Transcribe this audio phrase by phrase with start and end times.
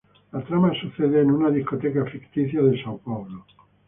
[0.31, 3.45] La trama se pasa en una discoteca ficticia de São Paulo.